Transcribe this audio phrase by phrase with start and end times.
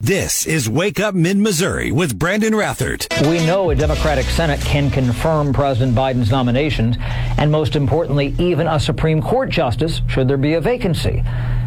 [0.00, 3.08] This is Wake Up Mid Missouri with Brandon Rathert.
[3.28, 6.96] We know a Democratic Senate can confirm President Biden's nominations,
[7.36, 11.24] and most importantly, even a Supreme Court justice should there be a vacancy.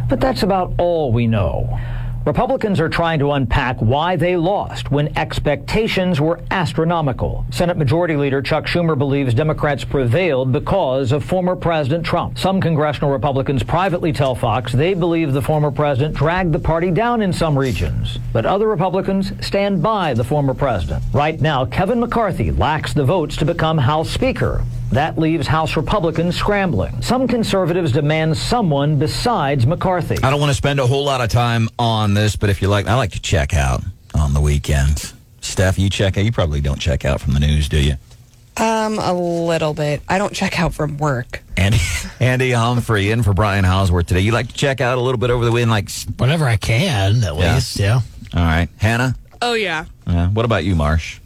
[0.07, 1.78] But that's about all we know.
[2.26, 7.44] Republicans are trying to unpack why they lost when expectations were astronomical.
[7.50, 12.38] Senate Majority Leader Chuck Schumer believes Democrats prevailed because of former President Trump.
[12.38, 17.23] Some congressional Republicans privately tell Fox they believe the former president dragged the party down
[17.23, 18.20] in some regions.
[18.31, 21.03] But other Republicans stand by the former president.
[21.13, 24.63] Right now, Kevin McCarthy lacks the votes to become House Speaker.
[24.91, 27.02] That leaves House Republicans scrambling.
[27.02, 30.18] Some conservatives demand someone besides McCarthy.
[30.22, 32.68] I don't want to spend a whole lot of time on this, but if you
[32.68, 33.82] like, I like to check out
[34.13, 35.13] on the weekends.
[35.40, 36.26] Steph, you check out.
[36.26, 37.94] You probably don't check out from the news, do you?
[38.58, 40.02] Um, a little bit.
[40.09, 41.41] I don't check out from work.
[41.55, 41.80] Andy,
[42.20, 44.20] Andy Humphrey in for Brian Houseworth today.
[44.20, 47.23] You like to check out a little bit over the weekend, like whenever I can,
[47.23, 47.54] at Yeah.
[47.55, 47.80] least.
[47.80, 48.02] Yeah.
[48.35, 49.16] all right, Hannah.
[49.41, 49.85] Oh yeah.
[50.05, 50.27] Yeah.
[50.27, 51.20] what about you, Marsh?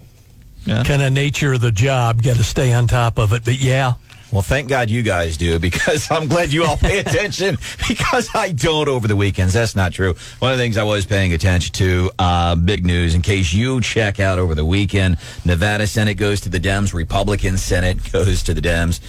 [0.66, 2.22] Kind of nature of the job.
[2.22, 3.46] Got to stay on top of it.
[3.46, 3.94] But yeah,
[4.32, 8.52] Well, thank God you guys do because I'm glad you all pay attention because I
[8.52, 9.54] don't over the weekends.
[9.54, 10.16] That's not true.
[10.40, 13.80] One of the things I was paying attention to, uh, big news in case you
[13.82, 18.54] check out over the weekend, Nevada Senate goes to the Dems, Republican Senate goes to
[18.54, 19.00] the Dems.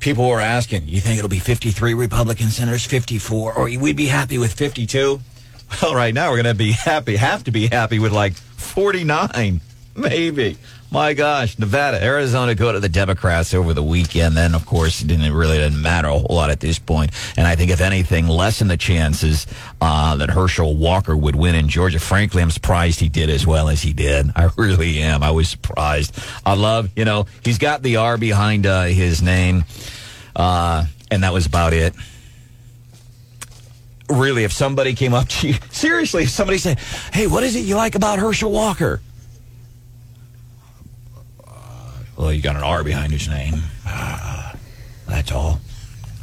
[0.00, 4.38] People were asking, you think it'll be 53 Republican senators, 54, or we'd be happy
[4.38, 5.20] with 52?
[5.82, 9.60] Well, right now we're going to be happy, have to be happy with like 49,
[9.96, 10.56] maybe.
[10.90, 14.36] My gosh, Nevada, Arizona go to the Democrats over the weekend.
[14.36, 17.10] Then, of course, it really didn't matter a whole lot at this point.
[17.36, 19.46] And I think, if anything, lessen the chances
[19.82, 21.98] uh, that Herschel Walker would win in Georgia.
[21.98, 24.30] Frankly, I'm surprised he did as well as he did.
[24.36, 25.22] I really am.
[25.22, 26.18] I was surprised.
[26.46, 29.66] I love, you know, he's got the R behind uh, his name,
[30.34, 31.94] uh, and that was about it
[34.10, 36.78] really, if somebody came up to you, seriously, if somebody said,
[37.12, 39.00] "Hey, what is it you like about Herschel Walker?"
[41.46, 41.50] Uh,
[42.18, 43.62] well, you got an R behind his name.
[43.86, 44.52] Uh,
[45.06, 45.60] that's all.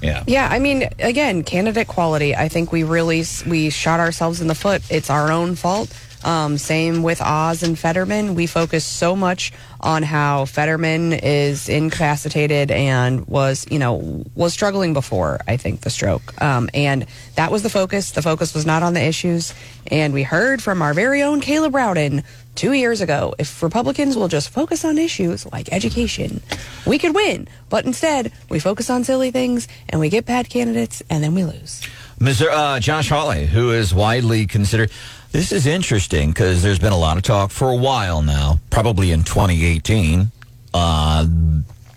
[0.02, 0.24] Yeah.
[0.28, 2.36] Yeah, I mean, again, candidate quality.
[2.36, 4.84] I think we really we shot ourselves in the foot.
[4.92, 5.92] It's our own fault.
[6.26, 8.34] Um, same with Oz and Fetterman.
[8.34, 14.94] We focus so much on how Fetterman is incapacitated and was, you know, was struggling
[14.94, 15.40] before.
[15.48, 17.06] I think the stroke, um, and
[17.36, 18.12] that was the focus.
[18.12, 19.54] The focus was not on the issues.
[19.92, 22.24] And we heard from our very own Caleb Rowden
[22.56, 23.36] two years ago.
[23.38, 26.42] If Republicans will just focus on issues like education,
[26.88, 27.48] we could win.
[27.70, 31.44] But instead, we focus on silly things and we get bad candidates and then we
[31.44, 31.84] lose.
[32.20, 32.48] Mr.
[32.50, 34.90] Uh, Josh Hawley, who is widely considered.
[35.36, 39.12] This is interesting because there's been a lot of talk for a while now, probably
[39.12, 40.32] in 2018,
[40.74, 41.28] uh,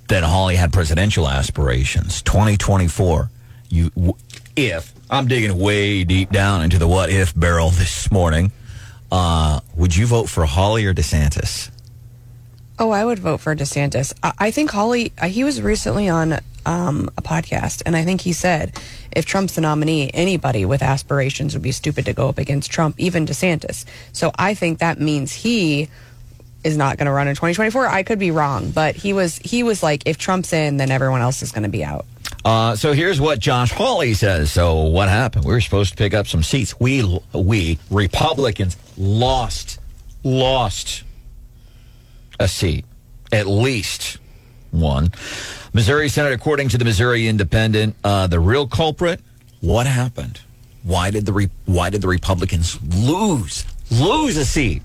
[0.09, 2.21] that Hawley had presidential aspirations.
[2.23, 3.31] 2024,
[3.69, 3.93] you,
[4.57, 8.51] if I'm digging way deep down into the what if barrel this morning,
[9.13, 11.71] uh, would you vote for Hawley or DeSantis?
[12.77, 14.15] Oh, I would vote for DeSantis.
[14.21, 18.21] I, I think Hawley, uh, he was recently on um, a podcast, and I think
[18.21, 18.79] he said
[19.11, 22.95] if Trump's the nominee, anybody with aspirations would be stupid to go up against Trump,
[22.99, 23.87] even DeSantis.
[24.13, 25.89] So I think that means he
[26.63, 27.87] is not going to run in 2024.
[27.89, 31.23] I could be wrong, but he was he was like, if Trump's in, then everyone
[31.23, 32.05] else is going to be out.
[32.45, 34.53] Uh, so here's what Josh Hawley says.
[34.53, 35.47] So what happened?
[35.47, 36.79] We were supposed to pick up some seats.
[36.79, 39.81] We we Republicans lost
[40.23, 41.05] lost
[42.39, 42.85] a seat,
[43.33, 44.19] at least
[44.71, 45.13] one.
[45.73, 49.21] Missouri Senate, according to the Missouri Independent, uh, the real culprit.
[49.61, 50.41] What happened?
[50.83, 54.83] Why did the Re- why did the Republicans lose lose a seat?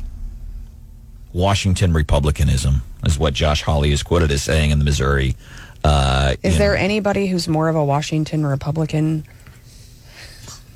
[1.31, 5.35] Washington Republicanism is what Josh Hawley is quoted as saying in the Missouri.
[5.83, 6.79] Uh, Is there know.
[6.79, 9.25] anybody who's more of a Washington Republican?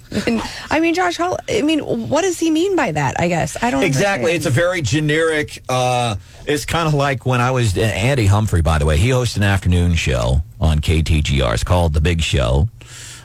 [0.27, 1.37] And, I mean, Josh Hall.
[1.49, 3.19] I mean, what does he mean by that?
[3.19, 4.33] I guess I don't Exactly.
[4.33, 5.61] It's a very generic.
[5.69, 8.61] Uh, it's kind of like when I was Andy Humphrey.
[8.61, 11.53] By the way, he hosts an afternoon show on KTGR.
[11.53, 12.69] It's called The Big Show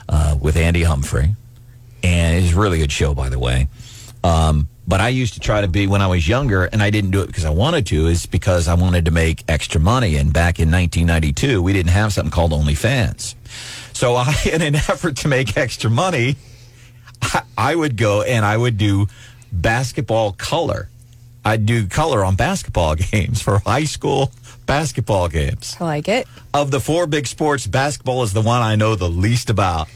[0.09, 1.35] uh, with Andy Humphrey,
[2.03, 3.69] and it's a really good show, by the way.
[4.25, 7.13] Um, but I used to try to be when I was younger, and I didn't
[7.13, 8.07] do it because I wanted to.
[8.07, 10.17] Is because I wanted to make extra money.
[10.17, 13.35] And back in 1992, we didn't have something called OnlyFans.
[13.93, 16.37] So I, in an effort to make extra money,
[17.23, 19.07] I, I would go and I would do
[19.51, 20.89] basketball color.
[21.45, 24.33] I'd do color on basketball games for high school
[24.67, 25.77] basketball games.
[25.81, 26.27] I like it.
[26.55, 29.89] Of the four big sports, basketball is the one I know the least about.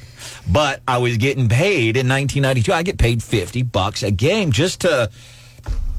[0.51, 2.73] But I was getting paid in 1992.
[2.73, 5.11] I get paid 50 bucks a game just to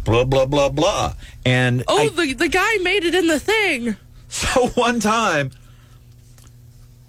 [0.04, 1.14] blah, blah, blah, blah.
[1.46, 3.96] And Oh, I- the the guy made it in the thing.
[4.30, 5.52] so one time,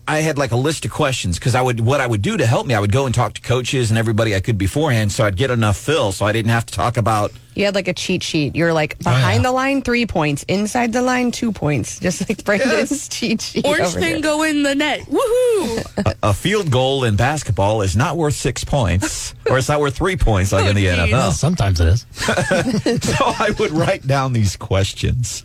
[0.09, 2.47] I had like a list of questions because I would what I would do to
[2.47, 5.27] help me, I would go and talk to coaches and everybody I could beforehand, so
[5.27, 7.31] I'd get enough fill, so I didn't have to talk about.
[7.59, 8.55] You had like a cheat sheet.
[8.55, 9.49] You're like behind yeah.
[9.49, 10.45] the line, three points.
[10.45, 11.99] Inside the line, two points.
[12.01, 13.67] Just like Brandon's cheat sheet.
[13.67, 14.21] Orange over here.
[14.21, 15.01] go in the net.
[15.01, 16.15] Woohoo!
[16.23, 20.17] A field goal in basketball is not worth six points, or it's not worth three
[20.17, 21.13] points like in the Oh, geez.
[21.13, 21.35] Well, NFL.
[21.35, 22.07] sometimes it is.
[23.03, 25.43] so I would write down these questions,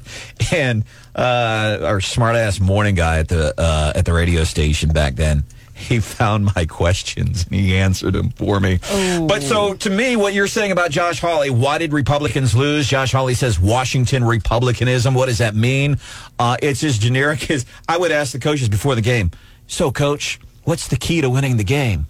[0.51, 0.83] and
[1.15, 5.45] uh, our smart ass morning guy at the uh, at the radio station back then.
[5.83, 8.79] He found my questions and he answered them for me.
[9.27, 12.87] But so to me, what you're saying about Josh Hawley, why did Republicans lose?
[12.87, 15.13] Josh Hawley says Washington Republicanism.
[15.13, 15.97] What does that mean?
[16.39, 19.31] Uh, it's as generic as I would ask the coaches before the game.
[19.67, 22.07] So, coach, what's the key to winning the game?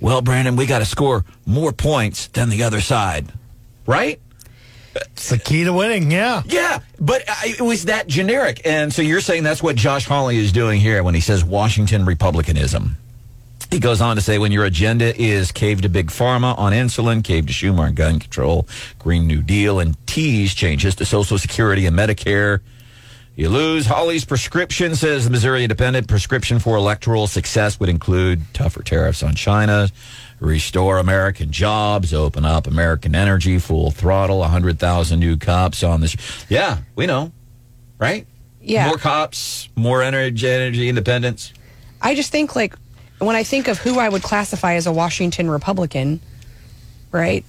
[0.00, 3.32] Well, Brandon, we got to score more points than the other side,
[3.86, 4.20] right?
[5.12, 6.10] It's the key to winning.
[6.10, 6.42] Yeah.
[6.46, 8.62] Yeah, but it was that generic.
[8.64, 12.04] And so you're saying that's what Josh Hawley is doing here when he says Washington
[12.04, 12.96] Republicanism.
[13.70, 17.22] He goes on to say when your agenda is cave to big pharma on insulin,
[17.22, 18.66] cave to Schumer on gun control,
[18.98, 22.60] Green New Deal, and tease changes to Social Security and Medicare,
[23.38, 23.86] you lose.
[23.86, 29.34] Hawley's prescription says the Missouri Independent prescription for electoral success would include tougher tariffs on
[29.34, 29.88] China,
[30.40, 36.16] restore American jobs, open up American energy, full throttle, 100,000 new cops on this.
[36.48, 37.32] Yeah, we know,
[37.98, 38.26] right?
[38.60, 38.86] Yeah.
[38.88, 41.52] More cops, more energy, energy independence.
[42.00, 42.74] I just think like
[43.18, 46.20] when I think of who I would classify as a Washington Republican,
[47.10, 47.44] right?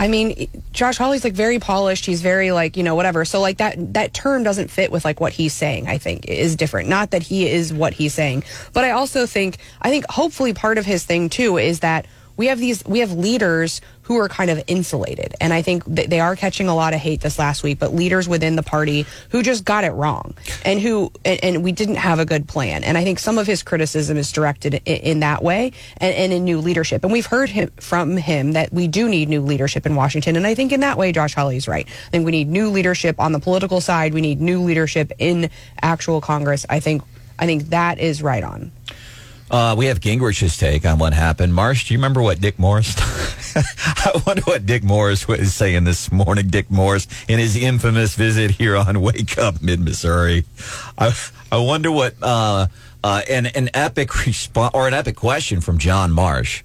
[0.00, 2.06] I mean, Josh Hawley's like very polished.
[2.06, 3.26] He's very like you know whatever.
[3.26, 5.88] So like that that term doesn't fit with like what he's saying.
[5.88, 6.88] I think is different.
[6.88, 10.78] Not that he is what he's saying, but I also think I think hopefully part
[10.78, 12.06] of his thing too is that
[12.40, 16.08] we have these we have leaders who are kind of insulated and i think th-
[16.08, 19.04] they are catching a lot of hate this last week but leaders within the party
[19.28, 20.32] who just got it wrong
[20.64, 22.82] and who and, and we didn't have a good plan.
[22.82, 26.32] And i think some of his criticism is directed in, in that way and, and
[26.32, 27.04] in new leadership.
[27.04, 30.34] And we've heard him from him that we do need new leadership in washington.
[30.34, 31.86] And i think in that way josh hawley's right.
[31.86, 34.14] I think we need new leadership on the political side.
[34.14, 35.50] We need new leadership in
[35.82, 36.64] actual congress.
[36.70, 37.02] I think
[37.38, 38.72] i think that is right on
[39.50, 41.52] Uh, we have Gingrich's take on what happened.
[41.52, 42.94] Marsh, do you remember what Dick Morris?
[43.56, 46.48] I wonder what Dick Morris was saying this morning.
[46.48, 50.44] Dick Morris in his infamous visit here on Wake Up Mid Missouri.
[50.96, 51.12] I
[51.50, 52.68] I wonder what uh,
[53.02, 56.62] uh, an an epic response or an epic question from John Marsh.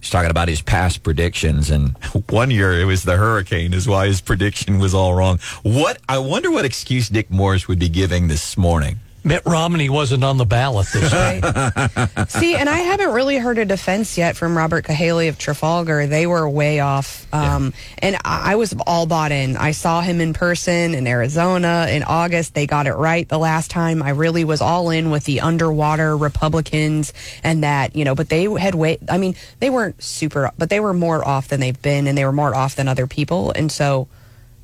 [0.00, 1.96] He's talking about his past predictions, and
[2.30, 5.40] one year it was the hurricane, is why his prediction was all wrong.
[5.64, 9.00] What I wonder what excuse Dick Morris would be giving this morning.
[9.28, 11.42] Mitt Romney wasn't on the ballot this time.
[12.28, 16.06] See, and I haven't really heard a defense yet from Robert Cahaly of Trafalgar.
[16.06, 17.26] They were way off.
[17.32, 19.58] Um, And I I was all bought in.
[19.58, 22.54] I saw him in person in Arizona in August.
[22.54, 24.02] They got it right the last time.
[24.02, 27.12] I really was all in with the underwater Republicans
[27.44, 30.80] and that, you know, but they had way, I mean, they weren't super, but they
[30.80, 33.52] were more off than they've been and they were more off than other people.
[33.54, 34.08] And so,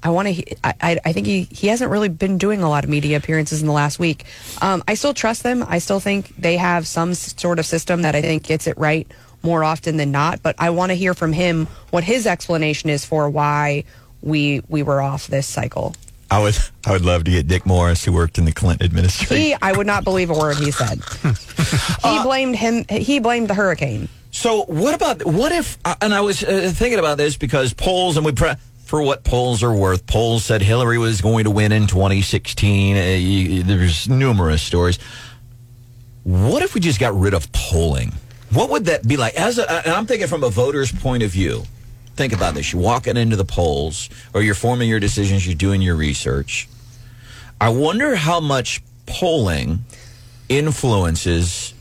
[0.05, 0.57] I want to.
[0.63, 3.61] I, I I think he he hasn't really been doing a lot of media appearances
[3.63, 4.25] in the last week.
[4.61, 5.65] Um, I still trust them.
[5.67, 9.11] I still think they have some sort of system that I think gets it right
[9.43, 10.43] more often than not.
[10.43, 13.85] But I want to hear from him what his explanation is for why
[14.21, 15.95] we we were off this cycle.
[16.31, 19.37] I would I would love to get Dick Morris, who worked in the Clinton administration.
[19.37, 21.01] He, I would not believe a word he said.
[22.05, 22.85] he blamed him.
[22.91, 24.09] He blamed the hurricane.
[24.33, 25.79] So what about what if?
[25.85, 29.25] uh, And I was uh, thinking about this because polls, and we pre- for what
[29.25, 30.07] polls are worth.
[30.07, 32.97] Polls said Hillary was going to win in 2016.
[32.97, 34.99] Uh, there's numerous stories.
[36.23, 38.13] What if we just got rid of polling?
[38.51, 39.35] What would that be like?
[39.35, 41.65] As a, and I'm thinking from a voter's point of view.
[42.15, 45.83] Think about this: you're walking into the polls, or you're forming your decisions, you're doing
[45.83, 46.69] your research.
[47.61, 49.85] I wonder how much polling
[50.49, 51.74] influences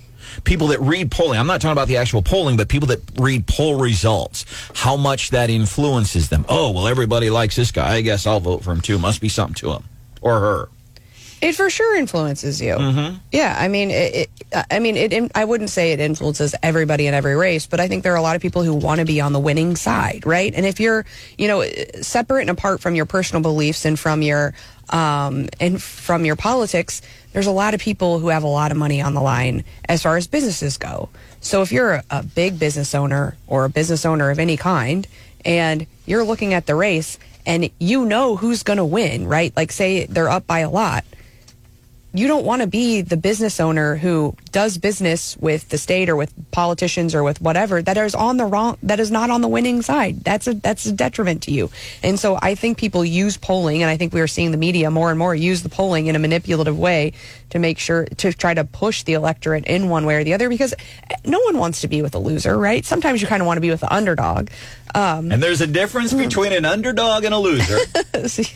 [0.44, 1.40] people that read polling.
[1.40, 4.46] I'm not talking about the actual polling, but people that read poll results.
[4.76, 6.46] How much that influences them.
[6.50, 7.96] Oh, well, everybody likes this guy.
[7.96, 9.00] I guess I'll vote for him too.
[9.00, 9.84] Must be something to him
[10.22, 10.70] or her.
[11.44, 12.74] It for sure influences you.
[12.74, 13.18] Mm-hmm.
[13.34, 15.30] Yeah, I mean, it, it, I mean, it.
[15.36, 18.22] I wouldn't say it influences everybody in every race, but I think there are a
[18.22, 20.54] lot of people who want to be on the winning side, right?
[20.56, 21.06] And if you're,
[21.38, 21.66] you know,
[22.02, 24.54] separate and apart from your personal beliefs and from your,
[24.90, 28.78] um, and from your politics, there's a lot of people who have a lot of
[28.78, 31.10] money on the line as far as businesses go.
[31.42, 35.08] So if you're a, a big business owner or a business owner of any kind,
[35.46, 39.56] and you're looking at the race and you know who's going to win, right?
[39.56, 41.04] Like say they're up by a lot
[42.16, 46.16] you don't want to be the business owner who does business with the state or
[46.16, 49.48] with politicians or with whatever that is on the wrong that is not on the
[49.48, 50.24] winning side.
[50.24, 51.72] That's a that's a detriment to you.
[52.04, 54.92] And so I think people use polling and I think we are seeing the media
[54.92, 57.14] more and more use the polling in a manipulative way
[57.50, 60.50] to make sure to try to push the electorate in one way or the other
[60.50, 60.74] because
[61.26, 62.86] no one wants to be with a loser, right?
[62.86, 64.50] Sometimes you kind of want to be with the underdog.
[64.96, 67.80] Um, And there's a difference between an underdog and a loser.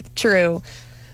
[0.16, 0.62] True.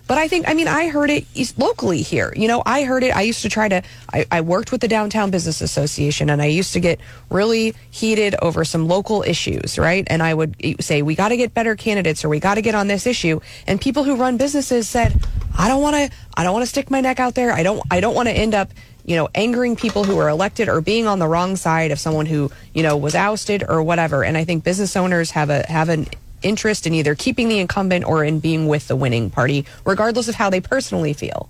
[0.06, 1.26] But I think, I mean, I heard it
[1.58, 2.34] locally here.
[2.36, 3.16] You know, I heard it.
[3.16, 3.82] I used to try to,
[4.12, 8.36] I, I worked with the Downtown Business Association and I used to get really heated
[8.42, 10.06] over some local issues, right?
[10.08, 12.76] And I would say, we got to get better candidates or we got to get
[12.76, 13.40] on this issue.
[13.66, 15.20] And people who run businesses said,
[15.58, 17.54] I don't want to, I don't want to stick my neck out there.
[17.54, 18.72] I don't, I don't want to end up,
[19.06, 22.26] you know, angering people who are elected or being on the wrong side of someone
[22.26, 24.24] who, you know, was ousted or whatever.
[24.24, 26.08] And I think business owners have a, have an
[26.44, 30.36] interest in either keeping the incumbent or in being with the winning party, regardless of
[30.36, 31.50] how they personally feel.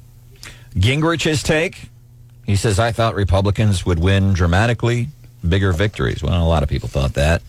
[0.76, 1.90] Gingrich's take.
[2.46, 5.08] He says, I thought Republicans would win dramatically
[5.48, 6.22] bigger victories.
[6.24, 7.42] Well, a lot of people thought that.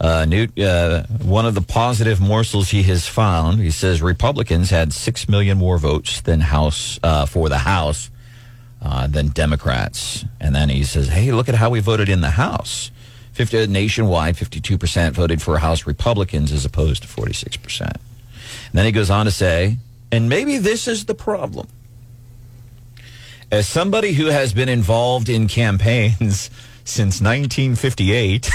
[0.00, 4.92] Uh, Newt, uh, one of the positive morsels he has found, he says Republicans had
[4.92, 8.10] 6 million more votes than House uh, for the House
[8.82, 10.24] uh, than Democrats.
[10.40, 12.90] And then he says, hey, look at how we voted in the House.
[13.32, 17.80] 50, uh, nationwide, 52% voted for House Republicans as opposed to 46%.
[17.80, 17.98] And
[18.72, 19.78] then he goes on to say,
[20.10, 21.68] and maybe this is the problem.
[23.50, 26.50] As somebody who has been involved in campaigns
[26.84, 28.50] since 1958,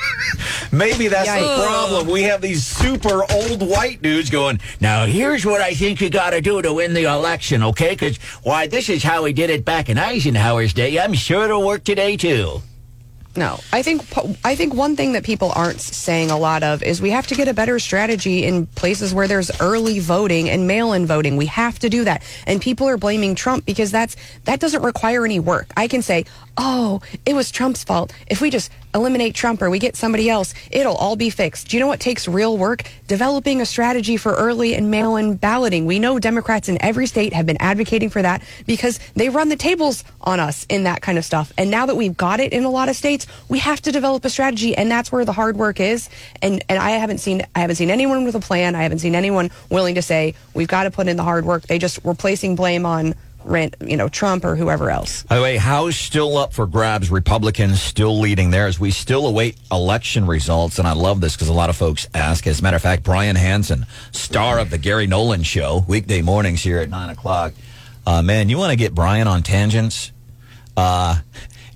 [0.72, 2.08] maybe that's the problem.
[2.08, 6.30] We have these super old white dudes going, now here's what I think you got
[6.30, 7.90] to do to win the election, okay?
[7.90, 10.98] Because, why, this is how we did it back in Eisenhower's day.
[10.98, 12.62] I'm sure it'll work today, too.
[13.36, 14.02] No, I think
[14.44, 17.34] I think one thing that people aren't saying a lot of is we have to
[17.34, 21.36] get a better strategy in places where there's early voting and mail-in voting.
[21.36, 25.24] We have to do that, and people are blaming Trump because that's that doesn't require
[25.24, 25.70] any work.
[25.76, 26.24] I can say,
[26.56, 30.54] "Oh, it was Trump's fault." If we just eliminate Trump or we get somebody else,
[30.70, 31.68] it'll all be fixed.
[31.68, 32.82] Do you know what takes real work?
[33.06, 35.86] Developing a strategy for early and mail-in balloting.
[35.86, 39.56] We know Democrats in every state have been advocating for that because they run the
[39.56, 41.52] tables on us in that kind of stuff.
[41.58, 44.24] And now that we've got it in a lot of states, we have to develop
[44.24, 46.08] a strategy and that's where the hard work is.
[46.42, 48.74] And and I haven't seen I haven't seen anyone with a plan.
[48.74, 51.66] I haven't seen anyone willing to say we've got to put in the hard work.
[51.66, 53.14] They just were placing blame on
[53.80, 55.22] you know, Trump or whoever else.
[55.24, 57.10] By the way, House still up for grabs.
[57.10, 60.78] Republicans still leading there as we still await election results.
[60.78, 62.46] And I love this because a lot of folks ask.
[62.46, 66.62] As a matter of fact, Brian Hansen, star of the Gary Nolan Show, weekday mornings
[66.62, 67.54] here at 9 o'clock.
[68.06, 70.12] Uh, man, you want to get Brian on tangents?
[70.76, 71.20] Uh,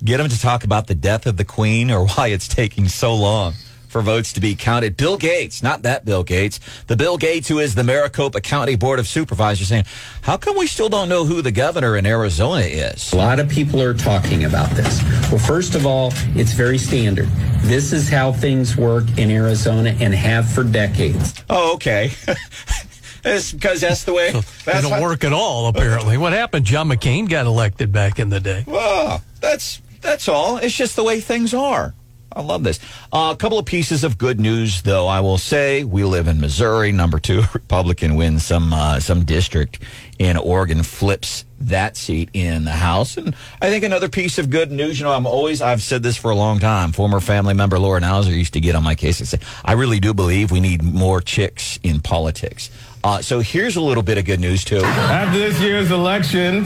[0.02, 3.14] get him to talk about the death of the Queen or why it's taking so
[3.14, 3.54] long
[3.90, 4.96] for votes to be counted.
[4.96, 9.00] Bill Gates, not that Bill Gates, the Bill Gates who is the Maricopa County Board
[9.00, 9.84] of Supervisors saying,
[10.22, 13.12] how come we still don't know who the governor in Arizona is?
[13.12, 15.02] A lot of people are talking about this.
[15.28, 17.26] Well, first of all, it's very standard.
[17.62, 21.34] This is how things work in Arizona and have for decades.
[21.50, 22.12] Oh, okay.
[23.24, 24.28] it's because that's the way.
[24.28, 26.16] It That's don't how- work at all, apparently.
[26.16, 26.64] What happened?
[26.64, 28.62] John McCain got elected back in the day.
[28.68, 30.58] Well, that's that's all.
[30.58, 31.92] It's just the way things are.
[32.32, 32.78] I love this.
[33.12, 35.08] Uh, a couple of pieces of good news, though.
[35.08, 36.92] I will say we live in Missouri.
[36.92, 39.80] Number two, Republican wins some uh, some district
[40.18, 43.16] in Oregon, flips that seat in the House.
[43.16, 44.98] And I think another piece of good news.
[45.00, 46.92] You know, I'm always I've said this for a long time.
[46.92, 49.98] Former family member Laura Nauser used to get on my case and say, "I really
[49.98, 52.70] do believe we need more chicks in politics."
[53.02, 54.82] Uh, so here's a little bit of good news too.
[54.84, 56.64] After this year's election,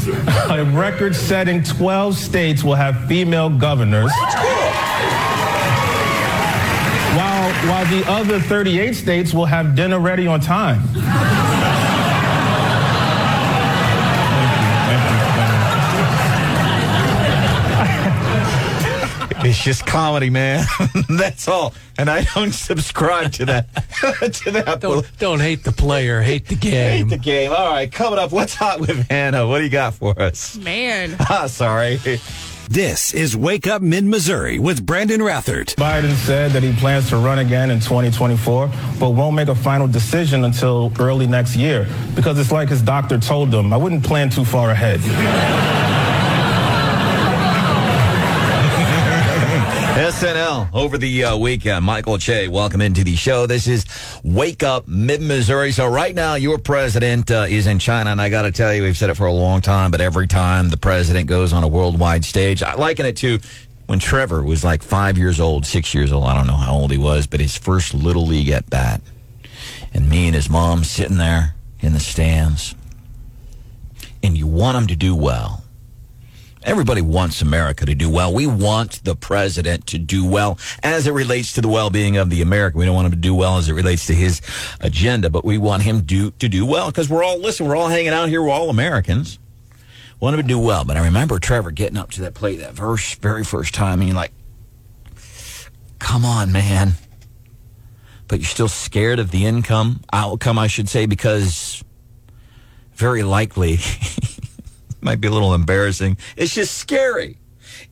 [0.50, 4.10] a record setting 12 states will have female governors.
[7.62, 10.82] While, while the other 38 states will have dinner ready on time.
[14.84, 15.44] Thank you, thank
[19.44, 19.50] you.
[19.50, 20.64] It's just comedy, man.
[21.10, 21.74] That's all.
[21.98, 23.74] And I don't subscribe to that.
[24.44, 24.80] to that.
[24.80, 27.08] Don't, don't hate the player, hate the game.
[27.08, 27.52] hate the game.
[27.52, 28.32] All right, coming up.
[28.32, 29.46] What's hot with Hannah?
[29.46, 30.56] What do you got for us?
[30.56, 31.14] Man.
[31.20, 31.98] Ah, sorry.
[32.68, 35.74] This is Wake Up Mid Missouri with Brandon Rathert.
[35.74, 39.86] Biden said that he plans to run again in 2024, but won't make a final
[39.86, 44.30] decision until early next year because it's like his doctor told him, I wouldn't plan
[44.30, 45.00] too far ahead.
[50.14, 51.84] SNL over the uh, weekend.
[51.84, 53.46] Michael Che, welcome into the show.
[53.46, 53.84] This is
[54.22, 55.72] Wake Up Mid Missouri.
[55.72, 58.84] So right now, your president uh, is in China, and I got to tell you,
[58.84, 61.68] we've said it for a long time, but every time the president goes on a
[61.68, 63.40] worldwide stage, I liken it to
[63.86, 66.26] when Trevor was like five years old, six years old.
[66.26, 69.00] I don't know how old he was, but his first little league at bat,
[69.92, 72.76] and me and his mom sitting there in the stands
[74.22, 75.63] and you want him to do well.
[76.64, 78.32] Everybody wants America to do well.
[78.32, 82.40] We want the president to do well as it relates to the well-being of the
[82.40, 82.80] American.
[82.80, 84.40] We don't want him to do well as it relates to his
[84.80, 87.88] agenda, but we want him do, to do well because we're all, listen, we're all
[87.88, 88.42] hanging out here.
[88.42, 89.38] We're all Americans.
[90.20, 90.86] We Want him to do well.
[90.86, 94.08] But I remember Trevor getting up to that plate that verse very first time and
[94.08, 94.32] you're like,
[95.98, 96.92] come on, man.
[98.26, 101.84] But you're still scared of the income outcome, I should say, because
[102.94, 103.78] very likely
[105.04, 106.16] might be a little embarrassing.
[106.36, 107.38] It's just scary.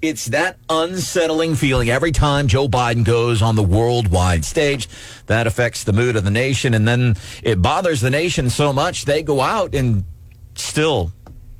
[0.00, 4.88] It's that unsettling feeling every time Joe Biden goes on the worldwide stage.
[5.26, 6.74] That affects the mood of the nation.
[6.74, 10.04] And then it bothers the nation so much they go out and
[10.54, 11.12] still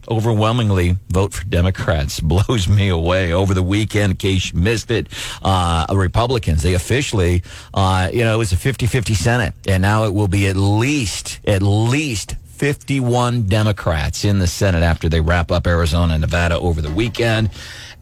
[0.09, 2.19] overwhelmingly vote for Democrats.
[2.33, 3.33] Blows me away.
[3.33, 5.07] Over the weekend, in case you missed it,
[5.43, 7.43] uh, Republicans, they officially,
[7.75, 9.55] uh, you know, it was a 50-50 Senate.
[9.69, 12.35] And now it will be at least, at least
[12.73, 17.51] 51 Democrats in the Senate after they wrap up Arizona and Nevada over the weekend.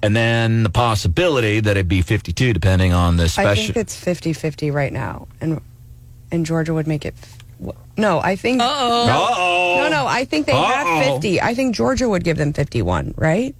[0.02, 3.50] And then the possibility that it'd be 52 depending on the special.
[3.50, 5.62] I think it's 50-50 right now, and
[6.30, 7.14] and Georgia would make it.
[7.22, 8.60] f- No, I think.
[8.60, 9.08] Uh-oh.
[9.08, 9.82] Uh-oh.
[9.84, 10.62] No, no, I think they Uh-oh.
[10.66, 11.40] have 50.
[11.40, 13.54] I think Georgia would give them 51, right?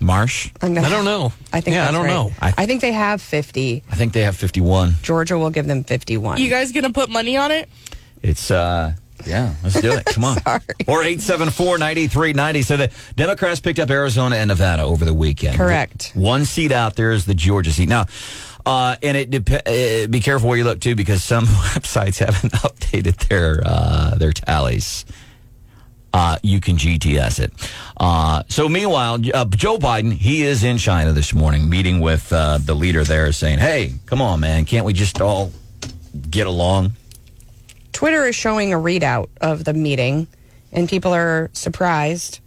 [0.00, 0.48] Marsh?
[0.62, 1.34] I'm gonna- I don't know.
[1.52, 2.10] I think Yeah, I don't right.
[2.10, 2.32] know.
[2.40, 3.82] I- I think they have 50.
[3.92, 4.94] I think they have 51.
[5.02, 6.38] Georgia will give them 51.
[6.38, 7.68] You guys gonna put money on it?
[8.22, 8.94] It's uh
[9.26, 10.04] yeah, let's do it.
[10.06, 10.36] Come on.
[10.86, 12.64] Or 874-9390.
[12.64, 15.56] So the Democrats picked up Arizona and Nevada over the weekend.
[15.56, 16.12] Correct.
[16.14, 17.88] One seat out there is the Georgia seat.
[17.88, 18.06] Now,
[18.66, 22.52] uh, and it dep- uh, be careful where you look too because some websites haven't
[22.62, 25.04] updated their uh, their tallies.
[26.12, 27.52] Uh, you can GTS it.
[27.96, 32.58] Uh, so meanwhile, uh, Joe Biden, he is in China this morning meeting with uh,
[32.58, 35.52] the leader there saying, hey, come on, man, can't we just all
[36.28, 36.94] get along?
[38.00, 40.26] Twitter is showing a readout of the meeting,
[40.72, 42.40] and people are surprised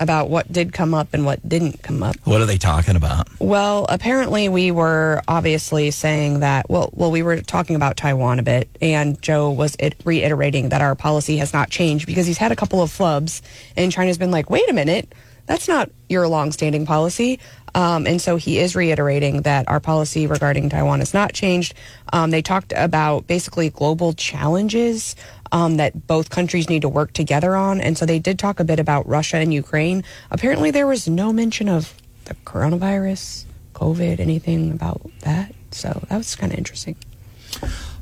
[0.00, 2.16] about what did come up and what didn't come up.
[2.24, 3.28] What are they talking about?
[3.38, 6.68] Well, apparently we were obviously saying that.
[6.68, 10.80] Well, well, we were talking about Taiwan a bit, and Joe was it, reiterating that
[10.80, 13.40] our policy has not changed because he's had a couple of flubs,
[13.76, 15.14] and China's been like, "Wait a minute,
[15.46, 17.38] that's not your longstanding policy."
[17.74, 21.74] Um, and so he is reiterating that our policy regarding Taiwan has not changed.
[22.12, 25.16] Um, they talked about basically global challenges
[25.52, 27.80] um, that both countries need to work together on.
[27.80, 30.04] And so they did talk a bit about Russia and Ukraine.
[30.30, 35.54] Apparently, there was no mention of the coronavirus, COVID, anything about that.
[35.70, 36.96] So that was kind of interesting.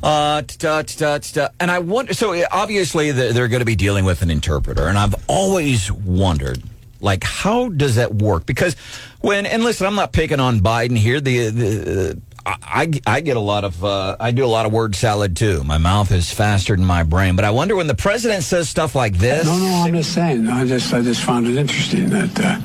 [0.03, 2.15] Uh, ta- ta- ta- ta- and I wonder.
[2.15, 6.63] So obviously they're going to be dealing with an interpreter, and I've always wondered,
[7.01, 8.47] like, how does that work?
[8.47, 8.75] Because
[9.21, 11.21] when and listen, I'm not picking on Biden here.
[11.21, 14.95] The, the I, I get a lot of uh, I do a lot of word
[14.95, 15.65] salad too.
[15.65, 17.35] My mouth is faster than my brain.
[17.35, 19.45] But I wonder when the president says stuff like this.
[19.47, 20.47] No, no, I'm just saying.
[20.47, 22.57] I just, I just found it interesting that uh,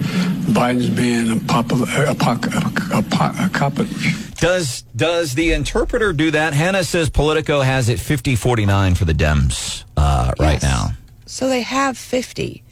[0.54, 3.74] Biden's being a popular, a, poc- a, a, po- a cop.
[4.38, 6.54] Does does the interpreter do that?
[6.54, 10.63] Hannah says Politico has it 50-49 for the Dems uh, right Yes.
[10.63, 10.89] now.
[11.26, 12.63] So they have 50.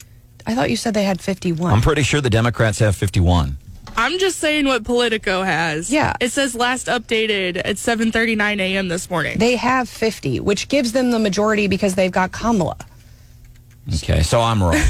[0.46, 1.72] I thought you said they had 51.
[1.72, 3.56] I'm pretty sure the Democrats have 51.
[3.96, 5.90] I'm just saying what Politico has.
[5.92, 6.14] Yeah.
[6.20, 8.88] It says last updated at 7:39 a.m.
[8.88, 9.38] this morning.
[9.38, 12.76] they have 50, which gives them the majority because they've got Kamala.
[13.96, 14.80] Okay, so I'm wrong.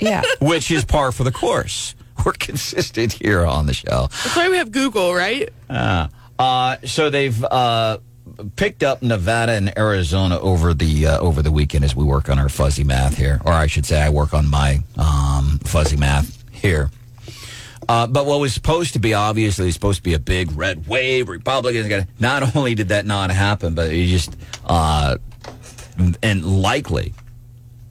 [0.00, 0.22] Yeah.
[0.40, 1.94] which is par for the course.
[2.26, 4.08] We're consistent here on the show.
[4.10, 5.48] That's why we have Google, right?
[5.70, 6.08] Uh,
[6.40, 7.98] uh, so they've uh,
[8.56, 12.38] picked up Nevada and Arizona over the uh, over the weekend as we work on
[12.38, 16.42] our fuzzy math here, or I should say, I work on my um, fuzzy math
[16.52, 16.90] here.
[17.88, 21.28] Uh, but what was supposed to be obviously supposed to be a big red wave,
[21.28, 22.06] Republicans.
[22.20, 25.18] Not only did that not happen, but it just uh,
[26.22, 27.14] and likely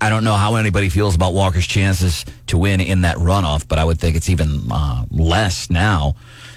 [0.01, 3.77] I don't know how anybody feels about Walker's chances to win in that runoff, but
[3.77, 6.15] I would think it's even uh, less now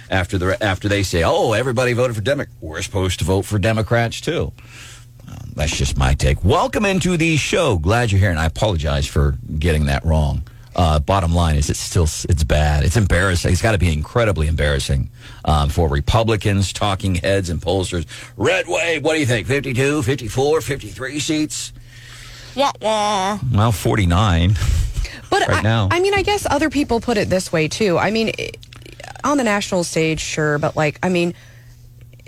[0.09, 2.55] after the after they say, "Oh, everybody voted for Democrat.
[2.61, 4.51] We're supposed to vote for Democrats too."
[5.27, 6.43] Um, that's just my take.
[6.43, 7.77] Welcome into the show.
[7.77, 10.43] Glad you're here, and I apologize for getting that wrong.
[10.75, 12.83] Uh, bottom line is, it's still it's bad.
[12.83, 13.51] It's embarrassing.
[13.53, 15.09] It's got to be incredibly embarrassing
[15.45, 18.05] um, for Republicans, talking heads, and pollsters.
[18.35, 19.03] Red wave.
[19.03, 19.47] What do you think?
[19.47, 21.71] 52, 54, 53 seats.
[22.55, 23.39] Wah wah.
[23.53, 24.55] Well, 49.
[25.29, 25.87] But Right I, now.
[25.91, 27.97] I mean, I guess other people put it this way too.
[27.97, 28.31] I mean,
[29.25, 31.33] on the national stage, sure, but like, I mean,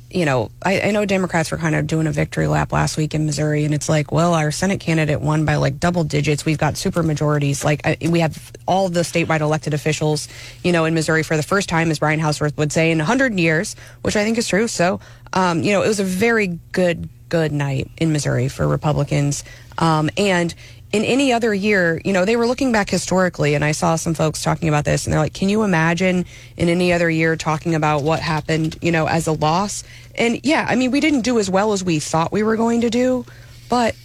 [0.09, 3.13] you know, I, I know Democrats were kind of doing a victory lap last week
[3.13, 6.45] in Missouri, and it's like, well, our Senate candidate won by like double digits.
[6.45, 7.65] We've got super majorities.
[7.65, 10.29] Like, I, we have all the statewide elected officials,
[10.63, 13.37] you know, in Missouri for the first time, as Brian Houseworth would say, in 100
[13.37, 14.67] years, which I think is true.
[14.67, 15.01] So,
[15.33, 19.43] um, you know, it was a very good good night in Missouri for Republicans.
[19.77, 20.55] Um, and
[20.93, 24.13] in any other year, you know, they were looking back historically, and I saw some
[24.13, 27.75] folks talking about this, and they're like, can you imagine in any other year talking
[27.75, 29.83] about what happened, you know, as a loss?
[30.15, 32.81] And yeah, I mean, we didn't do as well as we thought we were going
[32.81, 33.25] to do,
[33.69, 33.95] but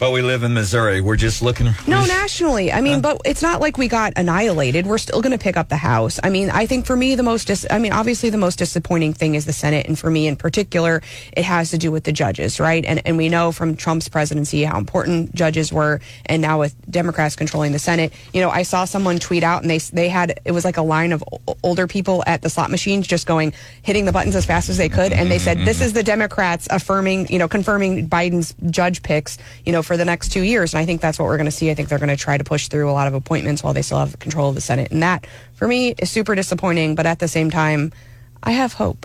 [0.00, 1.02] But we live in Missouri.
[1.02, 1.66] We're just looking.
[1.86, 2.72] no, nationally.
[2.72, 4.86] I mean, but it's not like we got annihilated.
[4.86, 6.18] We're still going to pick up the House.
[6.24, 9.12] I mean, I think for me, the most, dis- I mean, obviously the most disappointing
[9.12, 9.86] thing is the Senate.
[9.86, 11.02] And for me in particular,
[11.36, 12.82] it has to do with the judges, right?
[12.82, 16.00] And, and we know from Trump's presidency how important judges were.
[16.24, 19.70] And now with Democrats controlling the Senate, you know, I saw someone tweet out and
[19.70, 21.22] they, they had, it was like a line of
[21.62, 24.88] older people at the slot machines just going, hitting the buttons as fast as they
[24.88, 25.12] could.
[25.12, 29.36] And they said, this is the Democrats affirming, you know, confirming Biden's judge picks,
[29.66, 30.72] you know, for the next two years.
[30.72, 31.68] And I think that's what we're going to see.
[31.68, 33.82] I think they're going to try to push through a lot of appointments while they
[33.82, 34.92] still have control of the Senate.
[34.92, 36.94] And that, for me, is super disappointing.
[36.94, 37.90] But at the same time,
[38.40, 39.04] I have hope.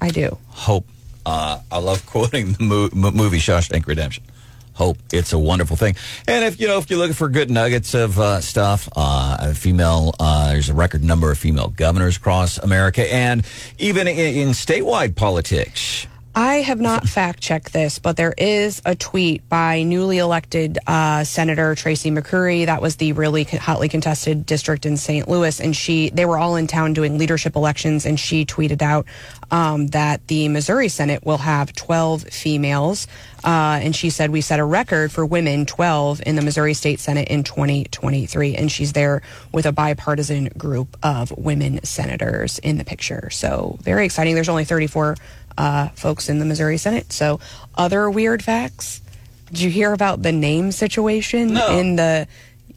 [0.00, 0.38] I do.
[0.48, 0.86] Hope.
[1.26, 4.24] Uh, I love quoting the mo- mo- movie Shawshank Redemption.
[4.72, 4.96] Hope.
[5.12, 5.96] It's a wonderful thing.
[6.26, 10.14] And if you know, if you're looking for good nuggets of uh, stuff, uh, female,
[10.18, 13.44] uh, there's a record number of female governors across America, and
[13.76, 16.06] even in, in statewide politics.
[16.38, 21.24] I have not fact checked this, but there is a tweet by newly elected uh,
[21.24, 22.66] Senator Tracy McCreery.
[22.66, 25.26] That was the really hotly contested district in St.
[25.26, 29.06] Louis, and she they were all in town doing leadership elections, and she tweeted out
[29.50, 33.06] um, that the Missouri Senate will have 12 females,
[33.42, 37.00] uh, and she said we set a record for women 12 in the Missouri State
[37.00, 39.22] Senate in 2023, and she's there
[39.54, 43.30] with a bipartisan group of women senators in the picture.
[43.30, 44.34] So very exciting.
[44.34, 45.16] There's only 34
[45.58, 47.12] uh, folks in the Missouri Senate.
[47.12, 47.40] So,
[47.74, 49.00] other weird facts.
[49.48, 52.26] Did you hear about the name situation in the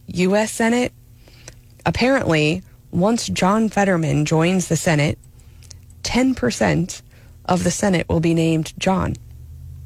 [0.08, 0.52] U.S.
[0.52, 0.94] Senate?
[1.86, 2.62] Apparently,
[2.92, 5.18] once John Fetterman joins the Senate,
[6.04, 7.02] 10%
[7.46, 9.16] of the Senate will be named John.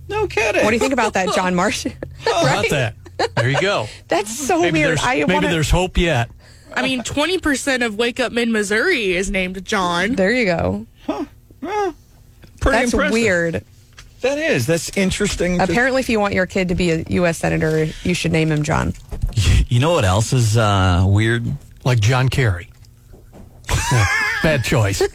[0.10, 0.64] No kidding.
[0.64, 1.88] What do you think about that, John Marsh?
[2.26, 2.96] How about that?
[3.36, 3.88] There you go.
[4.10, 4.90] That's so maybe weird.
[4.98, 6.30] There's, I maybe wanna- there's hope yet.
[6.76, 10.16] I mean, 20% of Wake Up Mid Missouri is named John.
[10.16, 10.88] There you go.
[12.64, 13.14] Pretty That's impressive.
[13.14, 13.66] weird.
[14.22, 14.66] That is.
[14.66, 15.58] That's interesting.
[15.58, 17.38] to- Apparently, if you want your kid to be a U.S.
[17.40, 18.94] Senator, you should name him John.
[19.68, 21.46] you know what else is uh, weird?
[21.84, 22.70] Like John Kerry.
[23.92, 24.06] Yeah,
[24.42, 25.02] bad choice.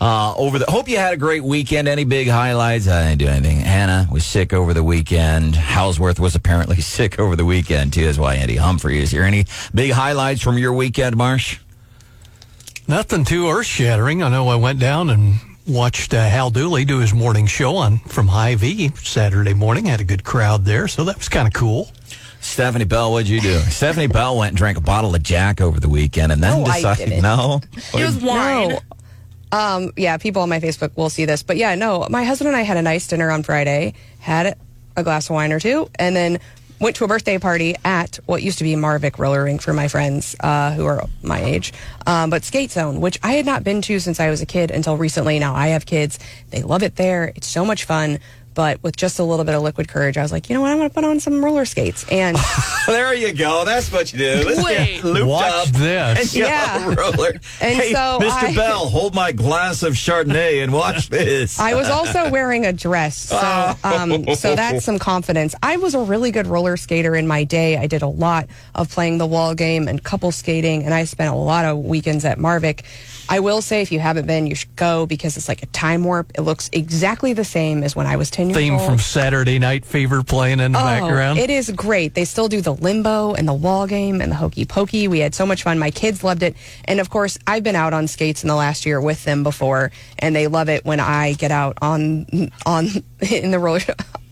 [0.00, 1.88] Uh, over the hope you had a great weekend.
[1.88, 2.86] Any big highlights?
[2.86, 3.58] I didn't do anything.
[3.58, 5.56] Hannah was sick over the weekend.
[5.56, 8.04] Houseworth was apparently sick over the weekend too.
[8.04, 9.24] That's why Andy Humphrey is here.
[9.24, 11.58] Any big highlights from your weekend, Marsh?
[12.88, 14.22] Nothing too earth shattering.
[14.22, 15.34] I know I went down and
[15.66, 19.84] watched uh, Hal Dooley do his morning show on from Hy-Vee Saturday morning.
[19.84, 21.90] Had a good crowd there, so that was kind of cool.
[22.40, 23.58] Stephanie Bell, what'd you do?
[23.68, 26.64] Stephanie Bell went and drank a bottle of Jack over the weekend, and then No,
[26.64, 27.60] decided no.
[27.92, 28.70] It was wine.
[28.70, 28.80] No.
[29.52, 31.42] Um, yeah, people on my Facebook will see this.
[31.42, 34.56] But yeah, no, my husband and I had a nice dinner on Friday, had
[34.96, 36.38] a glass of wine or two, and then
[36.80, 39.88] went to a birthday party at what used to be Marvick Roller Rink for my
[39.88, 41.72] friends uh, who are my age,
[42.06, 44.70] um, but Skate Zone, which I had not been to since I was a kid
[44.70, 45.38] until recently.
[45.38, 46.18] Now I have kids.
[46.50, 47.32] They love it there.
[47.34, 48.18] It's so much fun.
[48.58, 50.72] But with just a little bit of liquid courage, I was like, you know what?
[50.72, 52.04] I'm going to put on some roller skates.
[52.10, 52.36] And
[52.88, 53.64] there you go.
[53.64, 54.42] That's what you do.
[54.44, 54.96] Let's Wait.
[54.96, 56.18] get looped Watch up this.
[56.34, 56.92] and Yeah.
[56.92, 57.34] roller.
[57.60, 58.30] And hey, so Mr.
[58.32, 61.60] I- Bell, hold my glass of Chardonnay and watch this.
[61.60, 65.54] I was also wearing a dress, so um, so that's some confidence.
[65.62, 67.76] I was a really good roller skater in my day.
[67.76, 71.32] I did a lot of playing the wall game and couple skating, and I spent
[71.32, 72.82] a lot of weekends at Marvick.
[73.28, 76.04] I will say, if you haven't been, you should go because it's like a time
[76.04, 76.32] warp.
[76.34, 78.86] It looks exactly the same as when I was ten years Theme old.
[78.86, 81.38] from Saturday Night Fever playing in the Oh, background.
[81.38, 82.14] It is great.
[82.14, 85.08] They still do the limbo and the wall game and the hokey pokey.
[85.08, 85.78] We had so much fun.
[85.78, 86.56] My kids loved it.
[86.86, 89.90] And of course, I've been out on skates in the last year with them before,
[90.18, 92.26] and they love it when I get out on
[92.64, 92.88] on
[93.20, 93.80] in the roller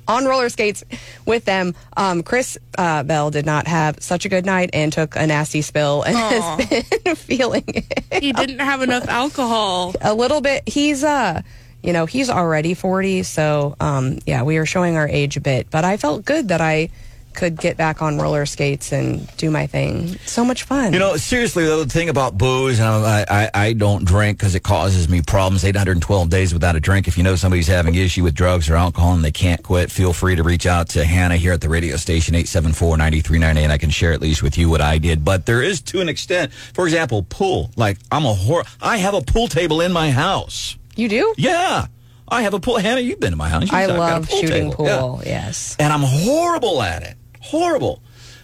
[0.08, 0.84] on roller skates
[1.24, 1.74] with them.
[1.96, 5.62] Um, Chris uh, Bell did not have such a good night and took a nasty
[5.62, 6.56] spill and Aw.
[6.58, 9.94] has been feeling it He didn't have enough alcohol.
[10.00, 10.62] a little bit.
[10.68, 11.42] He's uh,
[11.82, 15.68] you know, he's already forty, so um, yeah, we are showing our age a bit.
[15.70, 16.88] But I felt good that I
[17.36, 20.08] could get back on roller skates and do my thing.
[20.24, 20.92] So much fun.
[20.92, 24.54] You know, seriously, though, the thing about booze, and I, I, I don't drink because
[24.54, 25.64] it causes me problems.
[25.64, 27.06] 812 days without a drink.
[27.06, 30.12] If you know somebody's having issue with drugs or alcohol and they can't quit, feel
[30.12, 33.90] free to reach out to Hannah here at the radio station, 874-9398, and I can
[33.90, 35.24] share at least with you what I did.
[35.24, 37.70] But there is to an extent, for example, pool.
[37.76, 40.76] Like, I'm a hor- I have a pool table in my house.
[40.96, 41.34] you do?
[41.36, 41.86] Yeah.
[42.28, 42.78] I have a pool.
[42.78, 43.62] Hannah, you've been to my house.
[43.62, 44.84] You've I love pool shooting table.
[44.84, 45.22] Yeah pool.
[45.24, 45.76] Yes.
[45.78, 47.16] and I'm horrible at it.
[47.46, 48.02] Horrible.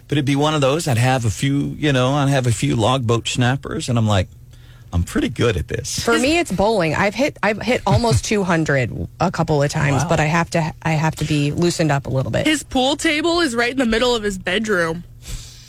[0.08, 0.86] But it'd be one of those.
[0.88, 4.28] I'd have a few, you know, I'd have a few logboat snappers, and I'm like,
[4.92, 6.04] I'm pretty good at this.
[6.04, 6.94] For me, it's bowling.
[6.94, 10.92] I've hit I've hit almost 200 a couple of times, but I have to I
[10.92, 12.46] have to be loosened up a little bit.
[12.46, 15.04] His pool table is right in the middle of his bedroom.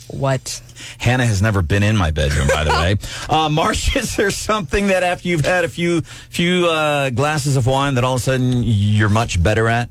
[0.08, 0.60] What?
[0.98, 2.96] Hannah has never been in my bedroom, by the way.
[3.28, 7.66] Uh, Marsh, is there something that after you've had a few few uh, glasses of
[7.66, 9.88] wine that all of a sudden you're much better at?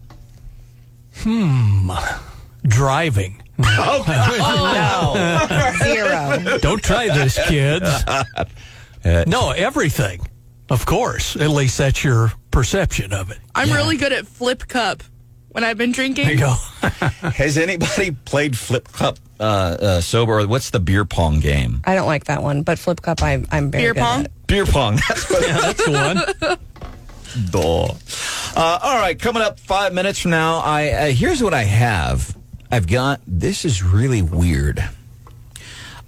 [1.18, 1.90] Hmm.
[2.68, 3.42] Driving.
[3.60, 5.14] Oh,
[5.84, 6.58] Zero.
[6.60, 7.90] Don't try this, kids.
[9.28, 10.22] no, everything.
[10.70, 11.36] Of course.
[11.36, 13.40] At least that's your perception of it.
[13.54, 15.04] I'm really good at flip cup
[15.50, 16.26] when I've been drinking.
[16.26, 16.56] There you go.
[17.30, 20.46] Has anybody played flip cup uh, uh, sober?
[20.48, 21.82] What's the beer pong game?
[21.86, 24.26] I don't like that one, but flip cup I'm I'm very Beer good pong?
[24.26, 24.48] at.
[24.48, 24.96] Beer pong.
[25.08, 26.58] That's what Yeah, that's the one.
[27.52, 27.94] Duh.
[28.56, 32.36] Uh, all right, coming up five minutes from now, I uh, here's what I have.
[32.74, 34.84] I've got this is really weird,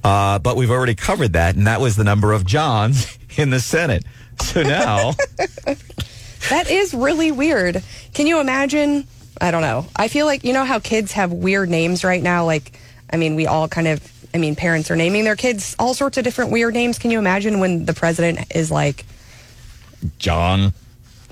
[0.03, 3.59] uh, but we've already covered that, and that was the number of Johns in the
[3.59, 4.03] Senate.
[4.41, 5.13] So now,
[6.49, 7.83] That is really weird.
[8.13, 9.07] Can you imagine?
[9.41, 9.87] I don't know.
[9.95, 12.45] I feel like you know how kids have weird names right now.
[12.45, 12.79] Like,
[13.11, 14.11] I mean, we all kind of.
[14.33, 16.99] I mean, parents are naming their kids all sorts of different weird names.
[16.99, 19.05] Can you imagine when the president is like
[20.19, 20.73] John.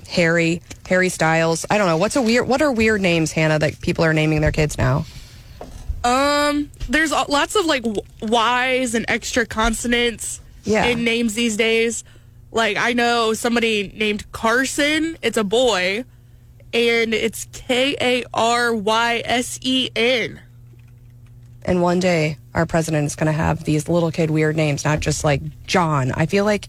[0.08, 1.66] Harry, Harry Styles?
[1.70, 1.96] I don't know.
[1.96, 2.46] What's a weird?
[2.46, 5.06] What are weird names, Hannah, that people are naming their kids now?
[6.04, 7.84] Um, there's lots of like
[8.20, 10.84] Y's and extra consonants Yeah.
[10.86, 12.04] in names these days.
[12.52, 15.16] Like I know somebody named Carson.
[15.22, 16.04] It's a boy,
[16.72, 20.40] and it's K A R Y S E N.
[21.66, 25.00] And one day, our president is going to have these little kid weird names, not
[25.00, 26.12] just like John.
[26.12, 26.68] I feel like,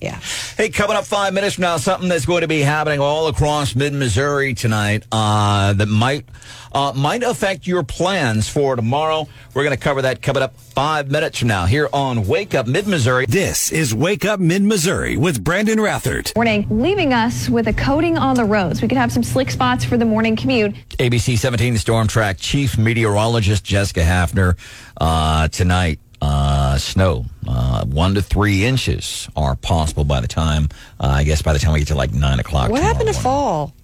[0.00, 0.18] yeah.
[0.56, 3.74] Hey, coming up five minutes from now, something that's going to be happening all across
[3.74, 6.24] mid Missouri tonight uh, that might
[6.72, 9.28] uh, might affect your plans for tomorrow.
[9.54, 12.66] We're going to cover that coming up five minutes from now here on Wake Up
[12.66, 13.26] Mid Missouri.
[13.26, 16.34] This is Wake Up Mid Missouri with Brandon Rathert.
[16.36, 18.80] Morning, leaving us with a coating on the roads.
[18.80, 20.74] We could have some slick spots for the morning commute.
[20.98, 24.56] ABC 17 Storm Track Chief Meteorologist Jessica Hafner
[24.98, 25.98] uh, tonight.
[26.22, 30.68] Uh, snow, uh, one to three inches are possible by the time,
[31.00, 32.70] uh, I guess, by the time we get to like nine o'clock.
[32.70, 33.22] What happened to morning.
[33.22, 33.74] fall?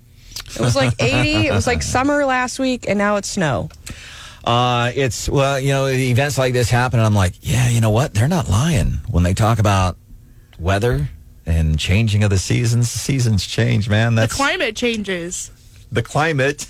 [0.54, 1.46] It was like 80.
[1.48, 3.70] it was like summer last week, and now it's snow.
[4.44, 7.90] Uh, it's well, you know, events like this happen, and I'm like, yeah, you know
[7.90, 8.12] what?
[8.14, 9.96] They're not lying when they talk about
[10.58, 11.08] weather
[11.46, 12.92] and changing of the seasons.
[12.92, 14.14] The seasons change, man.
[14.14, 15.50] The That's climate changes.
[15.90, 16.66] the climate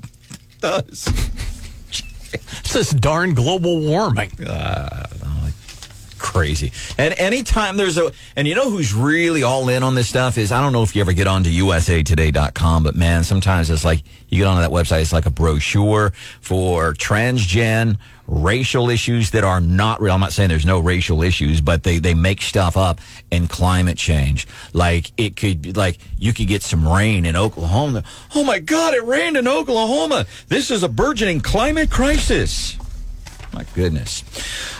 [0.60, 1.06] does.
[2.34, 4.30] It's this darn global warming.
[4.44, 5.06] Uh,
[6.34, 6.72] crazy.
[6.98, 10.50] And anytime there's a, and you know who's really all in on this stuff is,
[10.50, 14.38] I don't know if you ever get onto usatoday.com, but man, sometimes it's like, you
[14.38, 20.00] get onto that website, it's like a brochure for transgen, racial issues that are not
[20.00, 20.12] real.
[20.12, 23.96] I'm not saying there's no racial issues, but they, they make stuff up and climate
[23.96, 24.48] change.
[24.72, 28.02] Like it could be like, you could get some rain in Oklahoma.
[28.34, 30.26] Oh my God, it rained in Oklahoma.
[30.48, 32.76] This is a burgeoning climate crisis.
[33.54, 34.24] My goodness.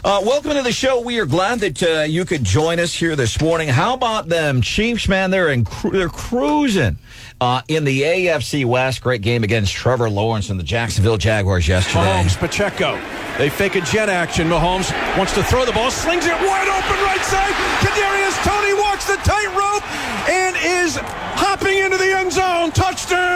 [0.02, 1.00] Uh, welcome to the show.
[1.00, 3.68] We are glad that uh, you could join us here this morning.
[3.68, 5.30] How about them Chiefs, man?
[5.30, 6.98] They're in, cru- they're cruising
[7.40, 9.00] uh, in the AFC West.
[9.00, 12.00] Great game against Trevor Lawrence and the Jacksonville Jaguars yesterday.
[12.00, 13.00] Mahomes, Pacheco.
[13.38, 14.48] They fake a jet action.
[14.48, 17.54] Mahomes wants to throw the ball, slings it wide open right side.
[17.78, 19.88] Kadarius Toney walks the tightrope
[20.28, 20.96] and is
[21.36, 22.72] hopping into the end zone.
[22.72, 23.33] Touchdown!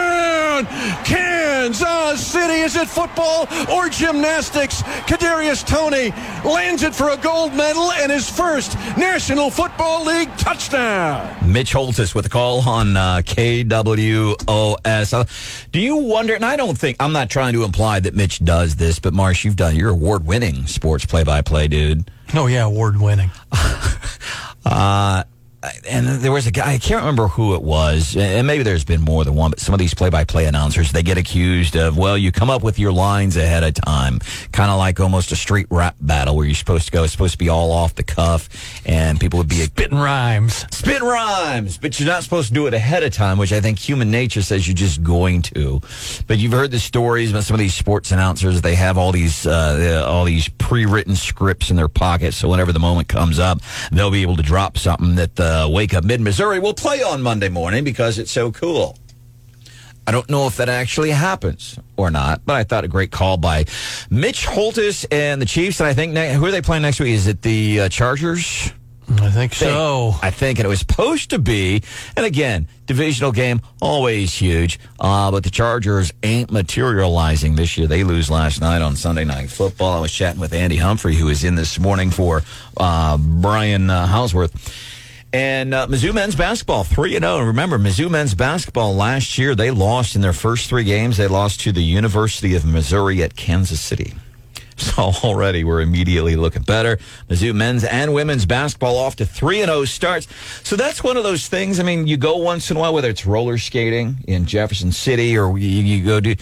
[1.03, 2.61] Kansas City.
[2.61, 4.81] Is it football or gymnastics?
[5.07, 6.11] Kadarius Toney
[6.49, 11.35] lands it for a gold medal and his first National Football League touchdown.
[11.51, 15.13] Mitch Holthus with a call on uh, KWOS.
[15.13, 15.25] Uh,
[15.71, 18.75] do you wonder, and I don't think, I'm not trying to imply that Mitch does
[18.75, 22.09] this, but Marsh, you've done, you're award winning sports play by play, dude.
[22.33, 23.31] Oh, yeah, award winning.
[24.65, 25.23] Uh,
[25.89, 29.01] and there was a guy, I can't remember who it was, and maybe there's been
[29.01, 31.97] more than one, but some of these play by play announcers, they get accused of,
[31.97, 34.19] well, you come up with your lines ahead of time,
[34.53, 37.33] kind of like almost a street rap battle where you're supposed to go, it's supposed
[37.33, 38.47] to be all off the cuff,
[38.85, 40.65] and people would be spitting rhymes.
[40.71, 43.79] Spit rhymes, but you're not supposed to do it ahead of time, which I think
[43.79, 45.81] human nature says you're just going to.
[46.27, 48.61] But you've heard the stories about some of these sports announcers.
[48.61, 52.79] They have all these uh, all these pre-written scripts in their pockets, so whenever the
[52.79, 53.59] moment comes up,
[53.91, 57.21] they'll be able to drop something that the Wake Up Mid Missouri will play on
[57.21, 58.97] Monday morning because it's so cool.
[60.07, 63.37] I don't know if that actually happens or not, but I thought a great call
[63.37, 63.65] by
[64.09, 65.79] Mitch Holthus and the Chiefs.
[65.79, 67.13] And I think ne- who are they playing next week?
[67.13, 68.73] Is it the uh, Chargers?
[69.17, 70.13] I think so.
[70.21, 71.81] I think, and it was supposed to be.
[72.15, 74.79] And again, divisional game, always huge.
[74.99, 77.87] Uh, but the Chargers ain't materializing this year.
[77.87, 79.97] They lose last night on Sunday Night Football.
[79.97, 82.43] I was chatting with Andy Humphrey, who is in this morning for
[82.77, 84.07] uh, Brian uh.
[85.31, 87.39] And uh, Mizzou men's basketball, 3 and 0.
[87.39, 91.17] Remember, Mizzou men's basketball last year, they lost in their first three games.
[91.17, 94.13] They lost to the University of Missouri at Kansas City.
[94.79, 96.99] So already we're immediately looking better.
[97.27, 100.25] Mizzou men's and women's basketball off to 3 and 0 starts.
[100.63, 101.81] So that's one of those things.
[101.81, 105.37] I mean, you go once in a while, whether it's roller skating in Jefferson City
[105.37, 106.37] or you, you go to.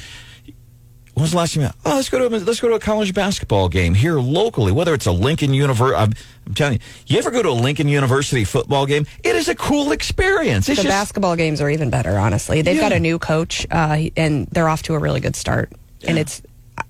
[1.17, 1.63] When was the last time?
[1.63, 4.71] You, oh, let's go to a, let's go to a college basketball game here locally.
[4.71, 6.13] Whether it's a Lincoln University, I'm,
[6.45, 9.07] I'm telling you, you ever go to a Lincoln University football game?
[9.23, 10.69] It is a cool experience.
[10.69, 12.61] It's the just, basketball games are even better, honestly.
[12.61, 15.73] They've got a new coach, uh, and they're off to a really good start.
[16.07, 16.43] And it's,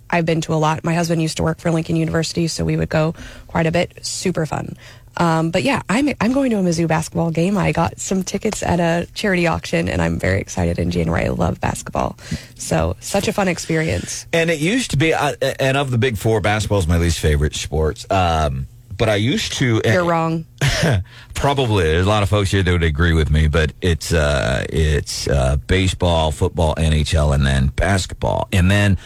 [0.09, 0.83] I've been to a lot.
[0.83, 3.15] My husband used to work for Lincoln University, so we would go
[3.47, 4.05] quite a bit.
[4.05, 4.75] Super fun.
[5.17, 7.57] Um, but yeah, I'm I'm going to a Mizzou basketball game.
[7.57, 11.25] I got some tickets at a charity auction, and I'm very excited in January.
[11.25, 12.17] I love basketball,
[12.55, 14.27] so such a fun experience.
[14.31, 17.19] And it used to be, uh, and of the big four, basketball is my least
[17.19, 18.09] favorite sports.
[18.11, 19.81] Um, but I used to.
[19.85, 20.45] You're wrong.
[21.33, 24.65] Probably there's a lot of folks here that would agree with me, but it's uh,
[24.69, 28.97] it's uh, baseball, football, NHL, and then basketball, and then